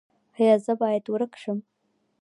[0.39, 1.59] ایا زه باید ورک شم؟